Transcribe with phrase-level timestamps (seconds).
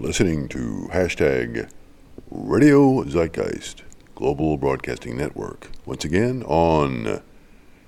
[0.00, 1.68] listening to hashtag
[2.30, 3.82] Radio Zeitgeist
[4.14, 5.68] Global Broadcasting Network.
[5.84, 7.20] Once again on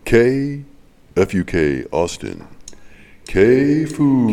[0.05, 2.47] KFUK Austin.
[3.27, 4.29] K-Fu.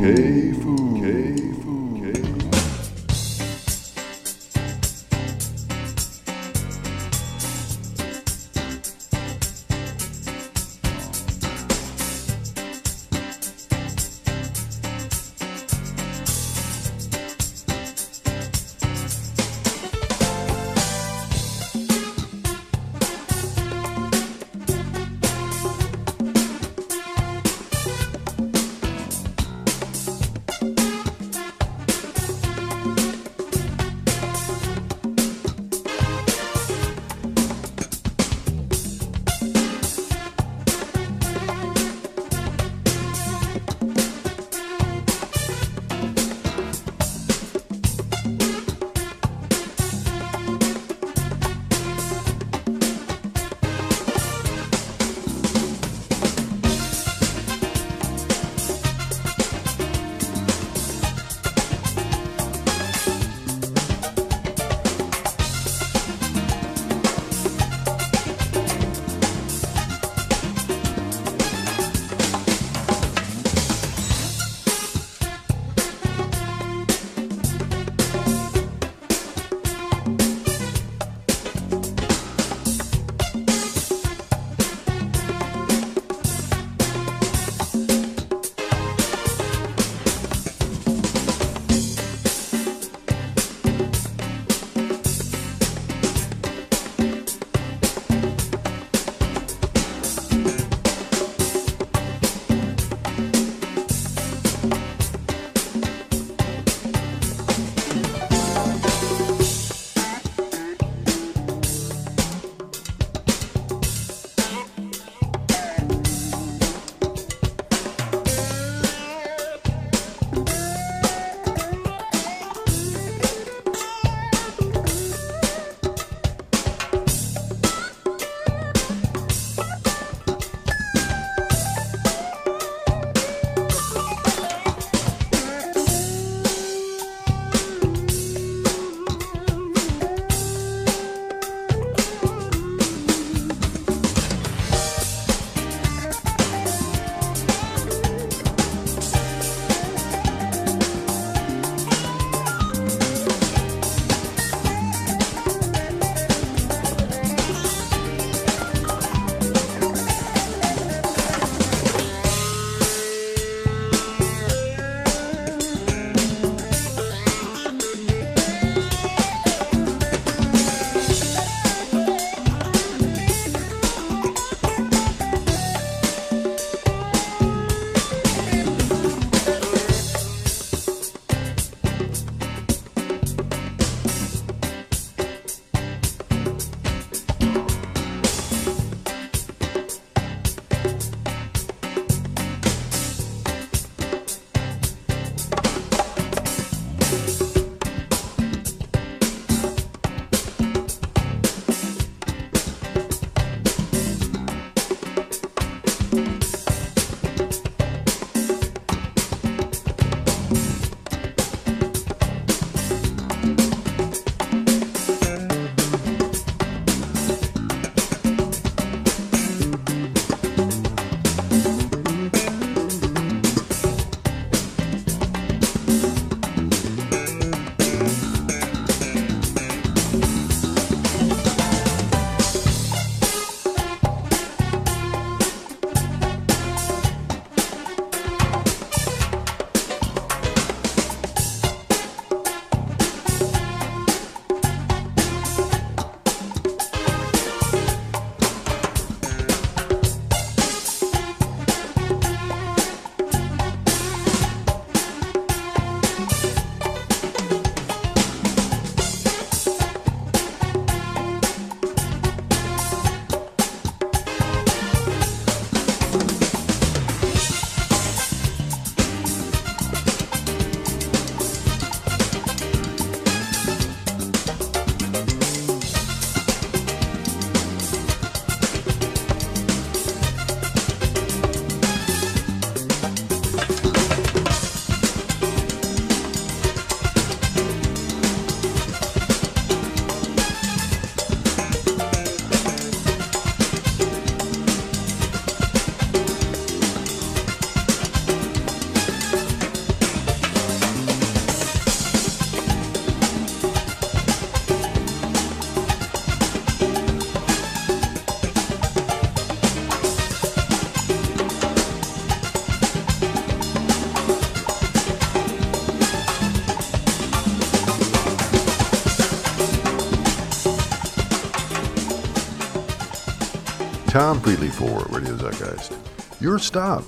[324.10, 325.96] Tom Friedley for Radio Zeitgeist.
[326.42, 327.04] Your stop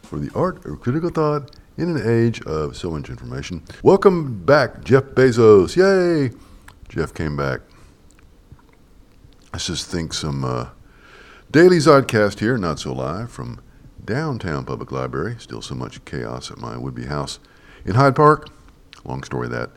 [0.00, 3.62] for the art of critical thought in an age of so much information.
[3.82, 5.76] Welcome back, Jeff Bezos.
[5.76, 6.34] Yay!
[6.88, 7.60] Jeff came back.
[9.52, 10.68] Let's just think some uh,
[11.50, 13.60] daily Zeitcast here, not so live, from
[14.02, 15.36] downtown public library.
[15.38, 17.40] Still so much chaos at my would-be house
[17.84, 18.48] in Hyde Park.
[19.04, 19.68] Long story that.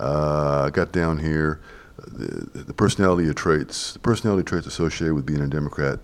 [0.00, 1.60] Uh, got down here
[2.06, 6.00] the, the personality traits, the personality traits associated with being a Democrat,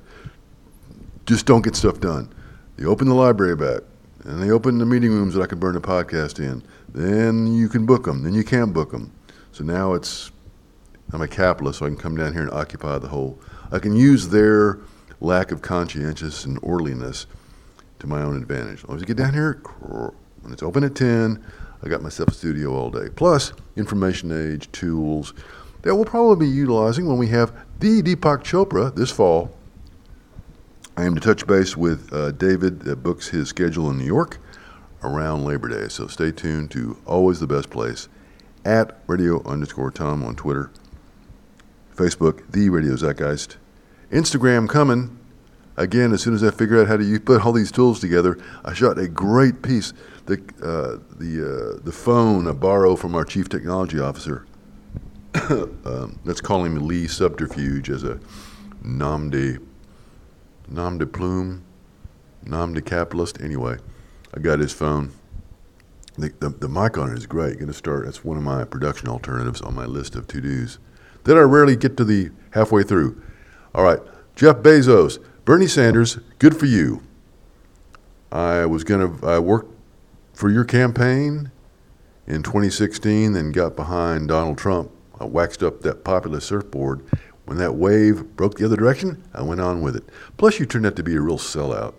[1.27, 2.33] just don't get stuff done.
[2.77, 3.83] They open the library back,
[4.25, 6.63] and they open the meeting rooms that I can burn a podcast in.
[6.89, 8.23] Then you can book them.
[8.23, 9.13] Then you can't book them.
[9.53, 10.31] So now it's
[11.13, 13.39] I'm a capitalist, so I can come down here and occupy the whole.
[13.71, 14.81] I can use their
[15.21, 17.27] lack of conscientious and orderliness
[18.01, 18.85] to my own advantage.
[18.89, 19.63] As I get down here,
[20.41, 21.43] when it's open at 10,
[21.83, 23.09] I got myself a studio all day.
[23.15, 25.33] Plus, information age, tools,
[25.87, 29.57] that we'll probably be utilizing when we have the Deepak Chopra this fall.
[30.97, 34.41] I am to touch base with uh, David that books his schedule in New York
[35.05, 35.87] around Labor Day.
[35.87, 38.09] So stay tuned to always the best place
[38.65, 40.73] at radio underscore Tom on Twitter,
[41.95, 43.57] Facebook, the Radio Zeitgeist,
[44.11, 45.17] Instagram coming.
[45.77, 48.75] Again, as soon as I figure out how to put all these tools together, I
[48.75, 49.93] shot a great piece.
[50.25, 54.47] The uh, the uh, the phone I borrow from our chief technology officer
[56.25, 58.19] let's call him Lee Subterfuge as a
[58.83, 59.59] nom de,
[60.69, 61.63] nom de plume,
[62.45, 63.41] nom de capitalist.
[63.41, 63.77] Anyway,
[64.35, 65.13] I got his phone.
[66.19, 67.57] The, the, the mic on it is great.
[67.57, 68.07] Going to start.
[68.07, 70.79] That's one of my production alternatives on my list of to dos
[71.25, 73.23] that I rarely get to the halfway through.
[73.75, 74.01] All right,
[74.35, 77.03] Jeff Bezos, Bernie Sanders, good for you.
[78.33, 79.27] I was going to.
[79.27, 79.73] I worked
[80.33, 81.53] for your campaign
[82.27, 84.91] in 2016, then got behind Donald Trump
[85.21, 87.05] I waxed up that popular surfboard.
[87.45, 90.05] When that wave broke the other direction, I went on with it.
[90.37, 91.95] Plus, you turned out to be a real sellout.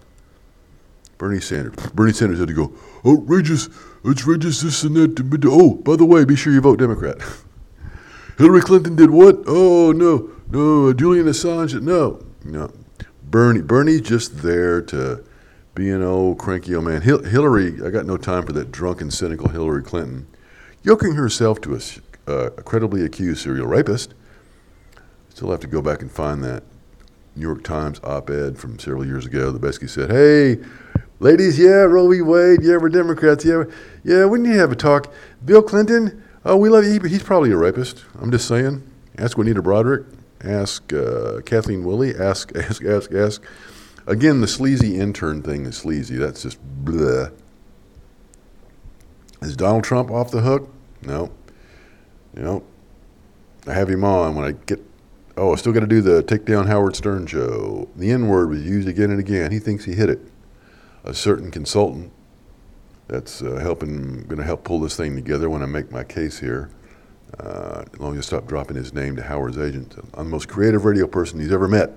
[1.18, 1.74] Bernie Sanders.
[1.94, 2.74] Bernie Sanders had to go,
[3.06, 3.69] outrageous,
[4.06, 5.46] outrageous this and that.
[5.46, 7.18] Oh, by the way, be sure you vote Democrat.
[8.38, 9.38] Hillary Clinton did what?
[9.48, 12.24] Oh, no, no, Julian Assange, no.
[12.44, 12.72] No.
[13.24, 15.24] Bernie, Bernie's just there to
[15.74, 17.02] be an old cranky old man.
[17.02, 20.28] Hillary, I got no time for that drunken, cynical Hillary Clinton,
[20.84, 21.80] yoking herself to a
[22.27, 24.13] uh, a credibly accused serial rapist.
[25.29, 26.63] Still have to go back and find that
[27.35, 30.57] New York Times op-ed from several years ago that basically said, "Hey,
[31.19, 32.21] ladies, yeah, Roe v.
[32.21, 33.63] Wade, yeah, we're Democrats, yeah,
[34.03, 35.13] yeah, we need to have a talk.
[35.45, 38.03] Bill Clinton, oh, we love you, he's probably a rapist.
[38.19, 38.83] I'm just saying.
[39.18, 40.06] Ask Juanita Broaddrick,
[40.44, 43.44] ask uh, Kathleen Willey, ask, ask, ask, ask.
[44.06, 46.15] Again, the sleazy intern thing is sleazy.
[46.15, 47.31] That's just bleh.
[49.41, 50.69] Is Donald Trump off the hook?
[51.01, 51.31] No.
[52.38, 52.63] You know,
[53.66, 54.80] I have him on when I get.
[55.35, 57.90] Oh, I still got to do the take down Howard Stern show.
[57.95, 59.52] The N word was used again and again.
[59.52, 60.19] He thinks he hit it.
[61.04, 62.11] A certain consultant
[63.07, 66.40] that's uh, helping, going to help pull this thing together when I make my case
[66.40, 66.69] here.
[67.40, 69.95] Uh, long as I stop dropping his name to Howard's agent.
[70.14, 71.92] I'm the most creative radio person he's ever met.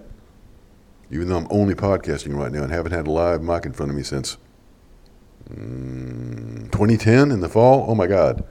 [1.10, 3.90] Even though I'm only podcasting right now and haven't had a live mic in front
[3.90, 4.38] of me since
[5.50, 7.84] mm, 2010 in the fall.
[7.88, 8.44] Oh my God.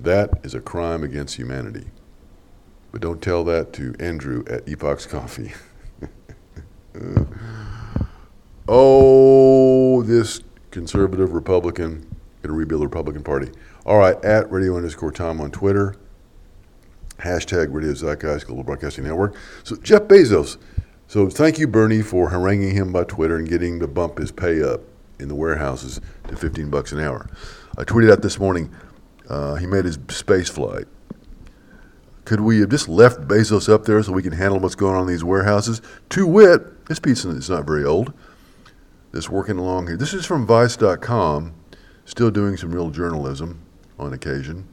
[0.00, 1.86] That is a crime against humanity.
[2.92, 5.52] But don't tell that to Andrew at Epoch's Coffee.
[8.68, 13.50] oh, this conservative Republican going to rebuild the Republican Party.
[13.84, 15.96] All right, at radio underscore Tom on Twitter.
[17.18, 19.36] Hashtag Radio Zeitgeist Global Broadcasting Network.
[19.64, 20.58] So Jeff Bezos.
[21.08, 24.62] So thank you, Bernie, for haranguing him by Twitter and getting to bump his pay
[24.62, 24.80] up
[25.18, 27.28] in the warehouses to 15 bucks an hour.
[27.78, 28.70] I tweeted out this morning
[29.28, 30.86] uh, he made his space flight.
[32.24, 35.02] Could we have just left Bezos up there so we can handle what's going on
[35.02, 35.80] in these warehouses?
[36.10, 38.12] To wit, this piece is not very old.
[39.12, 39.96] This working along here.
[39.96, 41.54] This is from Vice.com,
[42.04, 43.62] still doing some real journalism
[43.98, 44.66] on occasion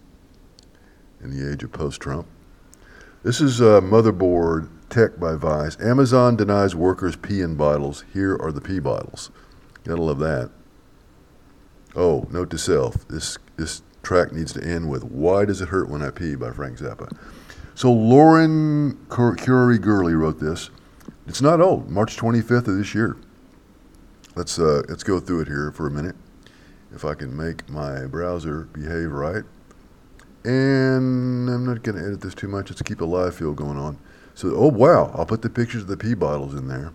[1.22, 2.28] in the age of post Trump.
[3.24, 5.80] This is uh, Motherboard Tech by Vice.
[5.80, 8.04] Amazon denies workers pee in bottles.
[8.14, 9.32] Here are the pee bottles.
[9.84, 10.52] Gotta love that.
[11.96, 13.08] Oh, note to self.
[13.08, 16.52] This this track needs to end with Why Does It Hurt When I Pee by
[16.52, 17.16] Frank Zappa.
[17.74, 20.70] So Lauren Kaori Gurley wrote this.
[21.26, 23.18] It's not old, March 25th of this year.
[24.36, 26.16] Let's, uh, let's go through it here for a minute.
[26.94, 29.44] If I can make my browser behave right.
[30.44, 32.70] And I'm not going to edit this too much.
[32.70, 33.98] Let's keep the live feel going on.
[34.36, 36.92] So, oh wow, I'll put the pictures of the pee bottles in there.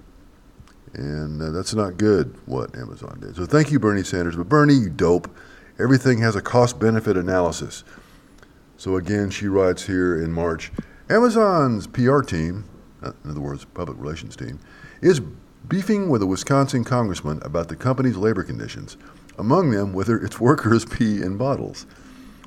[0.94, 3.36] And uh, that's not good, what Amazon did.
[3.36, 4.36] So thank you, Bernie Sanders.
[4.36, 5.30] But Bernie, you dope.
[5.78, 7.84] Everything has a cost benefit analysis.
[8.76, 10.72] So again, she writes here in March
[11.08, 12.64] Amazon's PR team
[13.02, 14.58] uh, in other words, public relations team,
[15.00, 15.20] is
[15.68, 18.96] beefing with a Wisconsin congressman about the company's labor conditions,
[19.38, 21.86] among them whether its workers pee in bottles.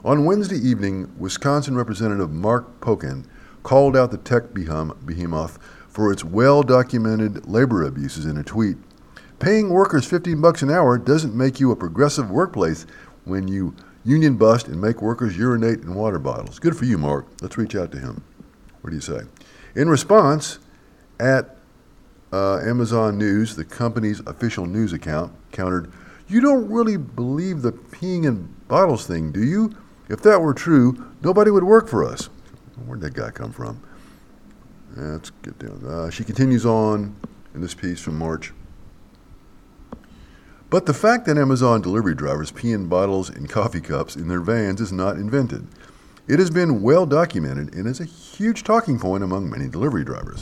[0.04, 3.26] On Wednesday evening, Wisconsin Representative Mark Pocan
[3.64, 8.78] called out the tech behemoth for its well documented labor abuses in a tweet.
[9.38, 12.86] Paying workers 15 bucks an hour doesn't make you a progressive workplace
[13.26, 16.60] when you union bust and make workers urinate in water bottles.
[16.60, 17.28] Good for you, Mark.
[17.42, 18.24] Let's reach out to him.
[18.82, 19.22] What do you say?
[19.76, 20.60] In response,
[21.20, 21.58] at
[22.34, 25.92] uh, Amazon News, the company's official news account, countered,
[26.28, 29.76] You don't really believe the peeing in bottles thing, do you?
[30.10, 32.30] If that were true, nobody would work for us.
[32.86, 33.82] Where'd that guy come from?
[34.96, 35.86] let's get down.
[35.86, 37.16] Uh, she continues on
[37.54, 38.52] in this piece from March.
[40.72, 44.40] But the fact that Amazon delivery drivers pee in bottles and coffee cups in their
[44.40, 45.68] vans is not invented.
[46.30, 50.42] It has been well documented and is a huge talking point among many delivery drivers.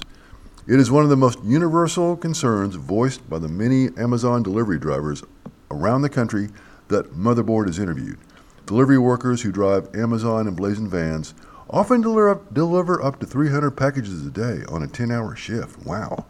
[0.67, 5.23] It is one of the most universal concerns voiced by the many Amazon delivery drivers
[5.71, 6.49] around the country
[6.89, 8.19] that Motherboard has interviewed.
[8.67, 11.33] Delivery workers who drive Amazon Blazing vans
[11.71, 15.83] often deliver deliver up to 300 packages a day on a 10 hour shift.
[15.87, 16.27] Wow.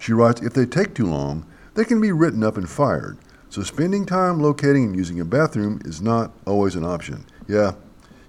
[0.00, 3.18] She writes if they take too long, they can be written up and fired.
[3.48, 7.26] So spending time locating and using a bathroom is not always an option.
[7.48, 7.72] Yeah,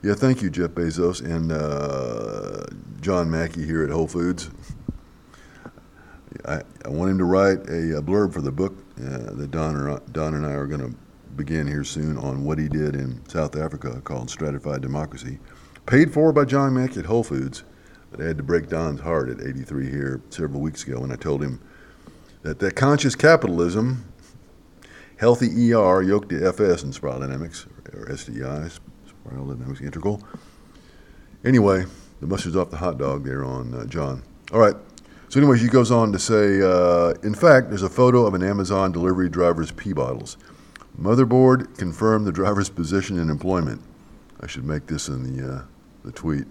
[0.02, 0.16] yeah.
[0.16, 2.66] Thank you, Jeff Bezos and uh,
[3.00, 4.50] John Mackey here at Whole Foods.
[6.46, 9.76] I, I want him to write a, a blurb for the book uh, that Don,
[9.76, 10.98] or, Don and I are going to
[11.36, 15.40] begin here soon on what he did in South Africa called Stratified Democracy.
[15.86, 17.64] Paid for by John Mackey at Whole Foods.
[18.12, 21.16] But I had to break Don's heart at 83 here several weeks ago when I
[21.16, 21.60] told him
[22.44, 24.06] that that conscious capitalism,
[25.18, 28.70] healthy ER yoked to FS in spiral dynamics, or SDI,
[29.08, 30.22] spiral dynamics integral.
[31.44, 31.86] Anyway,
[32.20, 34.24] the mustard's off the hot dog there on uh, John.
[34.52, 34.76] All right.
[35.30, 38.44] So, anyway, she goes on to say, uh, in fact, there's a photo of an
[38.44, 40.38] Amazon delivery driver's pee bottles.
[41.02, 43.82] Motherboard confirmed the driver's position and employment.
[44.42, 45.62] I should make this in the, uh,
[46.06, 46.46] the tweet.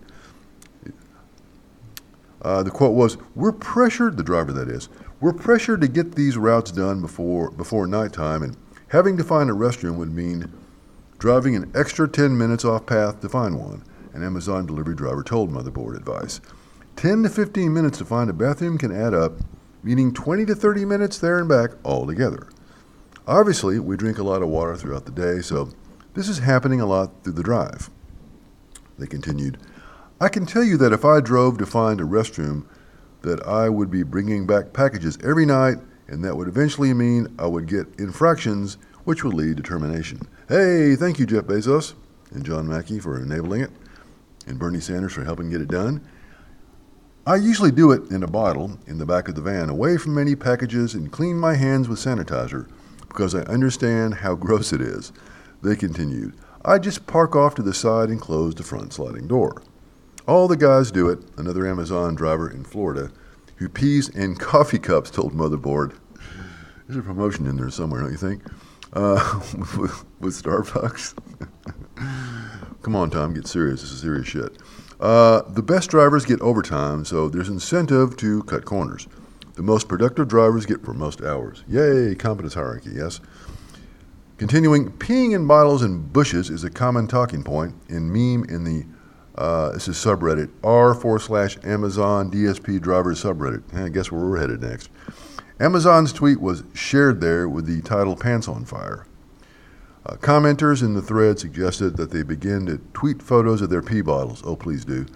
[2.40, 4.88] Uh, the quote was, "We're pressured, the driver that is,
[5.22, 8.56] we're pressured to get these routes done before before nighttime, and
[8.88, 10.52] having to find a restroom would mean
[11.18, 15.50] driving an extra 10 minutes off path to find one." An Amazon delivery driver told
[15.50, 16.40] Motherboard Advice.
[16.96, 19.38] 10 to 15 minutes to find a bathroom can add up,
[19.82, 22.48] meaning 20 to 30 minutes there and back altogether.
[23.26, 25.68] Obviously, we drink a lot of water throughout the day, so
[26.14, 27.88] this is happening a lot through the drive.
[28.98, 29.56] They continued,
[30.20, 32.64] I can tell you that if I drove to find a restroom,
[33.22, 37.46] that I would be bringing back packages every night, and that would eventually mean I
[37.46, 40.28] would get infractions, which would lead to termination.
[40.48, 41.94] Hey, thank you, Jeff Bezos
[42.32, 43.70] and John Mackey for enabling it,
[44.46, 46.06] and Bernie Sanders for helping get it done.
[47.26, 50.18] I usually do it in a bottle in the back of the van, away from
[50.18, 52.68] any packages, and clean my hands with sanitizer
[53.08, 55.12] because I understand how gross it is.
[55.62, 59.62] They continued, I just park off to the side and close the front sliding door.
[60.26, 63.10] All the guys do it, another Amazon driver in Florida
[63.56, 65.96] who pees in coffee cups told Motherboard.
[66.86, 68.42] There's a promotion in there somewhere, don't you think?
[68.92, 71.14] Uh, with, with, Starbucks.
[72.82, 73.82] Come on, Tom, get serious.
[73.82, 74.58] This is serious shit.
[75.00, 79.08] Uh, the best drivers get overtime, so there's incentive to cut corners.
[79.54, 81.64] The most productive drivers get for most hours.
[81.68, 83.20] Yay, competence hierarchy, yes?
[84.38, 88.84] Continuing, peeing in bottles and bushes is a common talking point in meme in the,
[89.36, 93.62] uh, this is subreddit, r forward slash Amazon DSP drivers subreddit.
[93.74, 94.90] I guess where we're headed next.
[95.58, 99.06] Amazon's tweet was shared there with the title Pants on Fire.
[100.04, 104.00] Uh, commenters in the thread suggested that they begin to tweet photos of their pee
[104.00, 104.42] bottles.
[104.44, 105.06] Oh, please do.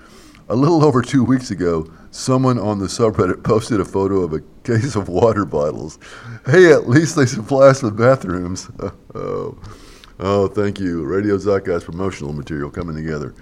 [0.49, 4.41] A little over two weeks ago, someone on the subreddit posted a photo of a
[4.63, 5.99] case of water bottles.
[6.47, 8.71] Hey, at least they supply us with bathrooms.
[9.15, 9.59] oh,
[10.21, 11.03] oh, thank you.
[11.05, 13.35] Radio Zeitgeist promotional material coming together.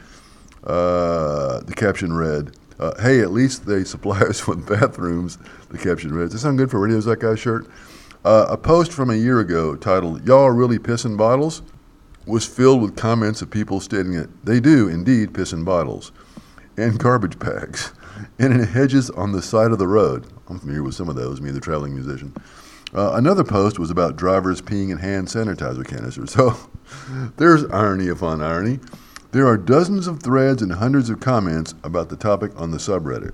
[0.64, 5.38] Uh, the caption read, uh, Hey, at least they supply us with bathrooms.
[5.70, 7.66] The caption read, Does that sound good for Radio Zeitgeist shirt?
[8.24, 11.62] Uh, a post from a year ago titled, Y'all really pissing bottles?
[12.26, 16.10] was filled with comments of people stating that they do indeed piss in bottles
[16.76, 17.92] and garbage bags
[18.38, 20.26] and in hedges on the side of the road.
[20.48, 22.34] I'm familiar with some of those, me, the traveling musician.
[22.94, 26.34] Uh, another post was about drivers peeing in hand sanitizer canisters.
[26.44, 26.56] So
[27.36, 28.78] there's irony upon irony.
[29.34, 33.32] There are dozens of threads and hundreds of comments about the topic on the subreddit.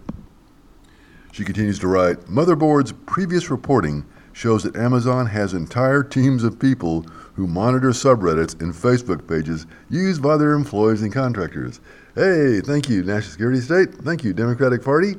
[1.30, 7.02] She continues to write Motherboard's previous reporting shows that Amazon has entire teams of people
[7.34, 11.82] who monitor subreddits and Facebook pages used by their employees and contractors.
[12.14, 13.94] Hey, thank you, National Security State.
[13.96, 15.16] Thank you, Democratic Party.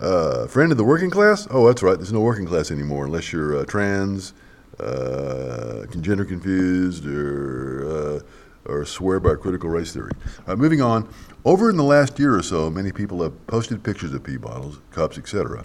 [0.00, 1.48] Uh, friend of the working class?
[1.50, 1.96] Oh, that's right.
[1.96, 4.34] There's no working class anymore unless you're uh, trans,
[4.78, 10.12] uh, gender confused, or uh, or swear by critical race theory.
[10.46, 11.08] Uh, moving on.
[11.44, 14.80] Over in the last year or so, many people have posted pictures of pee bottles,
[14.90, 15.64] cups, etc.,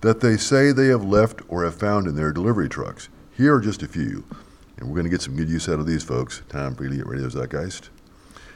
[0.00, 3.08] that they say they have left or have found in their delivery trucks.
[3.36, 4.24] Here are just a few,
[4.76, 6.42] and we're going to get some good use out of these folks.
[6.48, 7.90] Tom Freely at Radio Zeitgeist.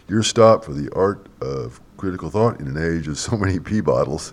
[0.08, 3.80] Your stop for the art of critical thought in an age of so many pee
[3.80, 4.32] bottles.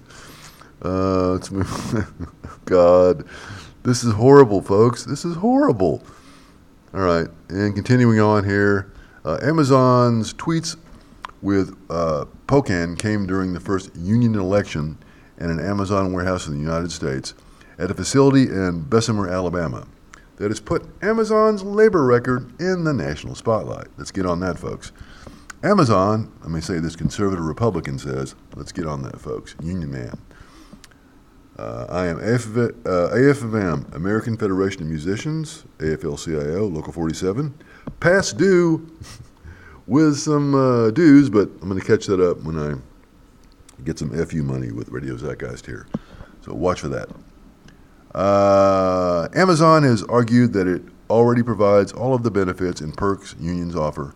[0.83, 2.31] Uh, let's move.
[2.65, 3.25] God,
[3.83, 5.03] this is horrible, folks.
[5.03, 6.03] This is horrible.
[6.93, 8.91] All right, and continuing on here,
[9.25, 10.77] uh, Amazon's tweets
[11.41, 14.97] with uh, Pocan came during the first union election
[15.39, 17.33] in an Amazon warehouse in the United States
[17.77, 19.87] at a facility in Bessemer, Alabama,
[20.35, 23.87] that has put Amazon's labor record in the national spotlight.
[23.97, 24.91] Let's get on that, folks.
[25.63, 29.55] Amazon, let me say this conservative Republican says, let's get on that, folks.
[29.61, 30.17] Union man.
[31.57, 37.53] Uh, I am AF, uh, AFM, American Federation of Musicians, AFL-CIO, Local 47.
[37.99, 38.89] Past due
[39.87, 42.75] with some uh, dues, but I'm going to catch that up when I
[43.83, 45.87] get some FU money with Radio Zeitgeist here.
[46.41, 47.09] So watch for that.
[48.13, 53.75] Uh, Amazon has argued that it already provides all of the benefits and perks unions
[53.75, 54.13] offer,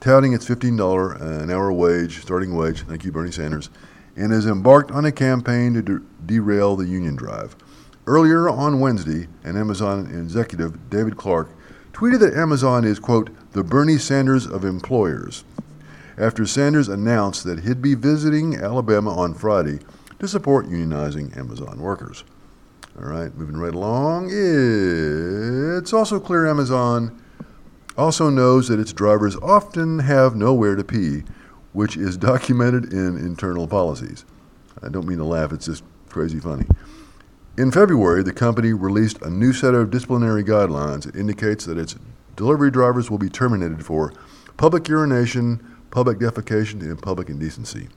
[0.00, 3.70] touting its $15 an hour wage, starting wage, thank you, Bernie Sanders,
[4.16, 7.56] and has embarked on a campaign to de- derail the union drive.
[8.06, 11.50] Earlier on Wednesday, an Amazon executive, David Clark,
[11.98, 15.42] tweeted that Amazon is, quote, the Bernie Sanders of employers,
[16.16, 19.80] after Sanders announced that he'd be visiting Alabama on Friday
[20.20, 22.22] to support unionizing Amazon workers.
[22.96, 24.28] All right, moving right along.
[24.30, 27.20] It's also clear Amazon
[27.96, 31.24] also knows that its drivers often have nowhere to pee
[31.72, 34.24] which is documented in internal policies.
[34.82, 36.66] I don't mean to laugh, it's just crazy funny.
[37.58, 41.96] In February, the company released a new set of disciplinary guidelines that indicates that its
[42.36, 44.12] delivery drivers will be terminated for
[44.56, 47.88] public urination, public defecation, and public indecency.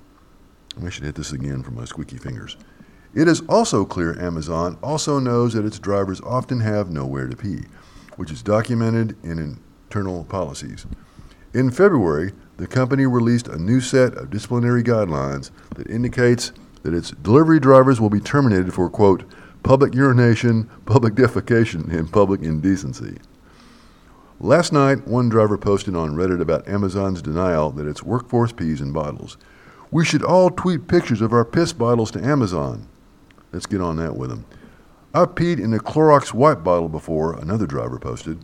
[0.84, 2.58] I should hit this again for my squeaky fingers.
[3.14, 7.66] It is also clear Amazon also knows that its drivers often have nowhere to pee,
[8.16, 10.88] which is documented in internal policies.
[11.54, 17.12] In February, the company released a new set of disciplinary guidelines that indicates that its
[17.12, 19.24] delivery drivers will be terminated for, quote,
[19.64, 23.18] public urination, public defecation, and public indecency.
[24.40, 28.92] Last night, one driver posted on Reddit about Amazon's denial that its workforce pees in
[28.92, 29.38] bottles.
[29.92, 32.88] We should all tweet pictures of our piss bottles to Amazon.
[33.52, 34.46] Let's get on that with them.
[35.14, 38.40] I've peed in a Clorox wipe bottle before, another driver posted.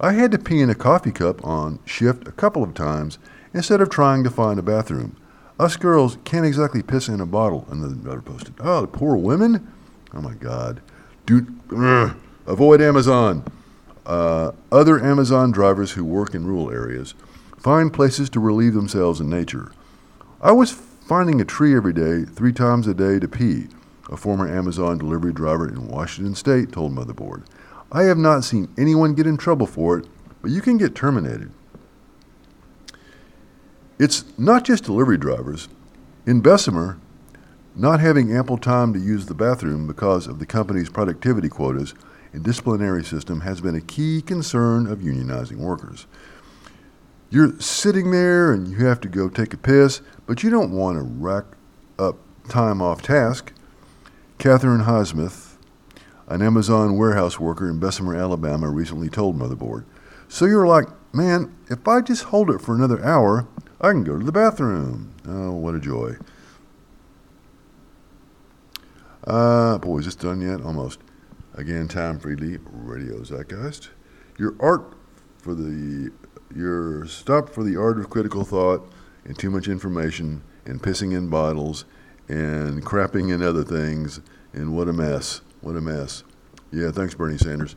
[0.00, 3.18] I had to pee in a coffee cup on shift a couple of times
[3.52, 5.16] instead of trying to find a bathroom.
[5.58, 8.54] Us girls can't exactly piss in a bottle, another daughter posted.
[8.60, 9.70] Oh, the poor women?
[10.14, 10.80] Oh my God.
[11.26, 13.44] Dude, ugh, avoid Amazon.
[14.04, 17.14] Uh, other Amazon drivers who work in rural areas
[17.56, 19.72] find places to relieve themselves in nature.
[20.40, 23.68] I was finding a tree every day, three times a day to pee,
[24.10, 27.44] a former Amazon delivery driver in Washington State told Motherboard.
[27.92, 30.06] I have not seen anyone get in trouble for it,
[30.40, 31.52] but you can get terminated.
[33.98, 35.68] It's not just delivery drivers.
[36.26, 36.98] In Bessemer,
[37.74, 41.94] not having ample time to use the bathroom because of the company's productivity quotas
[42.32, 46.06] and disciplinary system has been a key concern of unionizing workers.
[47.30, 50.98] You're sitting there and you have to go take a piss, but you don't want
[50.98, 51.44] to rack
[51.98, 52.16] up
[52.48, 53.52] time off task.
[54.36, 55.54] Catherine Highsmith,
[56.26, 59.84] an Amazon warehouse worker in Bessemer, Alabama, recently told Motherboard.
[60.28, 63.46] So you're like, man, if I just hold it for another hour,
[63.80, 65.14] I can go to the bathroom.
[65.26, 66.16] Oh, what a joy.
[69.24, 70.60] Uh, boy, is this done yet?
[70.62, 71.00] Almost.
[71.54, 73.90] Again, Tom Freely, Radio Zeitgeist.
[74.38, 74.94] Your art
[75.38, 76.10] for the,
[76.54, 78.90] your stop for the art of critical thought
[79.24, 81.84] and too much information and pissing in bottles
[82.28, 84.20] and crapping in other things
[84.52, 85.40] and what a mess.
[85.60, 86.24] What a mess.
[86.72, 87.76] Yeah, thanks, Bernie Sanders.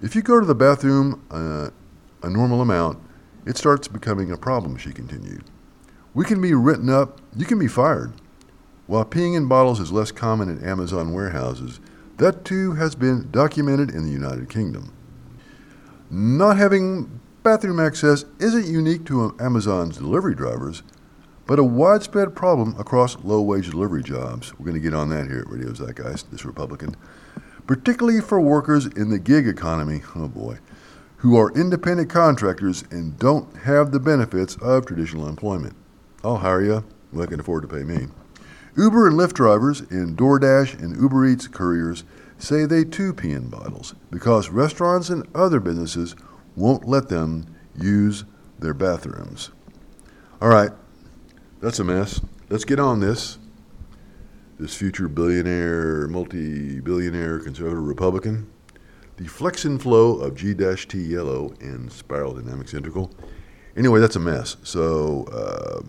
[0.00, 1.70] If you go to the bathroom uh,
[2.22, 2.98] a normal amount,
[3.44, 5.44] it starts becoming a problem, she continued.
[6.14, 8.12] We can be written up, you can be fired.
[8.88, 11.78] While peeing in bottles is less common in Amazon warehouses,
[12.16, 14.92] that too has been documented in the United Kingdom.
[16.10, 20.82] Not having bathroom access isn't unique to Amazon's delivery drivers
[21.48, 24.52] but a widespread problem across low wage delivery jobs.
[24.58, 26.94] We're going to get on that here at Radio Zeitgeist, this Republican,
[27.66, 30.58] particularly for workers in the gig economy, oh boy,
[31.16, 35.74] who are independent contractors and don't have the benefits of traditional employment.
[36.22, 36.84] I'll hire you,
[37.18, 38.08] I can afford to pay me.
[38.78, 42.04] Uber and Lyft drivers and DoorDash and Uber Eats couriers
[42.38, 46.14] say they too pee in bottles because restaurants and other businesses
[46.54, 47.44] won't let them
[47.76, 48.24] use
[48.60, 49.50] their bathrooms.
[50.40, 50.70] All right,
[51.60, 52.20] that's a mess.
[52.50, 53.38] Let's get on this.
[54.60, 58.48] This future billionaire, multi billionaire conservative Republican,
[59.16, 63.10] the flex and flow of G T yellow and spiral dynamics integral.
[63.76, 64.56] Anyway, that's a mess.
[64.62, 65.82] So, uh,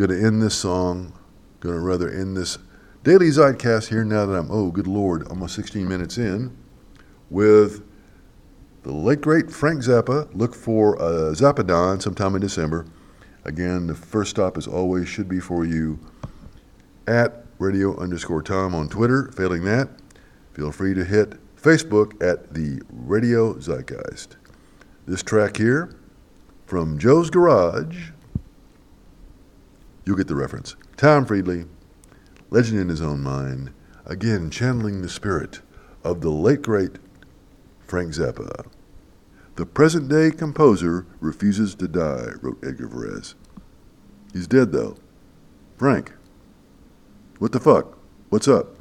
[0.00, 1.12] gonna end this song,
[1.60, 2.56] gonna rather end this
[3.04, 6.56] daily Zeitcast here now that I'm, oh, good Lord, almost 16 minutes in,
[7.28, 7.84] with
[8.82, 10.34] the late great Frank Zappa.
[10.34, 12.86] Look for uh, Zappadan sometime in December.
[13.44, 15.98] Again, the first stop, as always, should be for you
[17.06, 19.30] at radio underscore Tom on Twitter.
[19.36, 19.90] Failing that,
[20.54, 24.36] feel free to hit Facebook at the Radio Zeitgeist.
[25.06, 25.94] This track here
[26.64, 28.12] from Joe's Garage,
[30.04, 30.76] you'll get the reference.
[30.96, 31.64] Tom Friedley,
[32.50, 33.72] legend in his own mind,
[34.06, 35.60] again channeling the spirit
[36.02, 36.98] of the late great
[37.86, 38.66] Frank Zappa.
[39.56, 43.34] The present day composer refuses to die, wrote Edgar Varese.
[44.32, 44.96] He's dead, though.
[45.76, 46.12] Frank,
[47.38, 47.98] what the fuck?
[48.28, 48.79] What's up?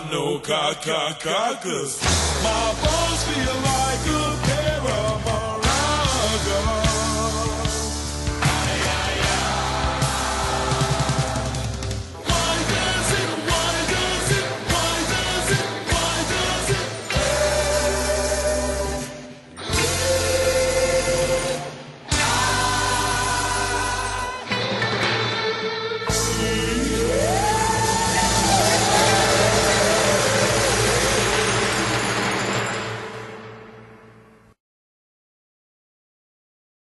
[0.00, 2.00] No, God, God, God, 'cause
[2.42, 4.51] my balls feel like a